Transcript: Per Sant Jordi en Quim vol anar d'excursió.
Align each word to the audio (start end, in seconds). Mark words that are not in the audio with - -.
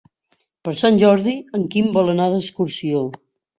Per 0.67 0.73
Sant 0.79 0.97
Jordi 1.03 1.35
en 1.59 1.67
Quim 1.77 1.93
vol 2.01 2.11
anar 2.17 2.29
d'excursió. 2.35 3.07